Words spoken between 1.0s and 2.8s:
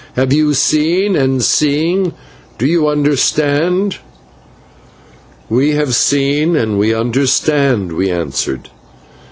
and, seeing, do